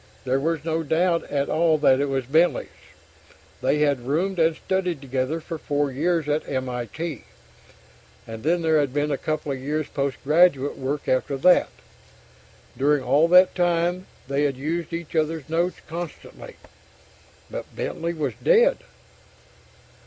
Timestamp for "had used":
14.45-14.91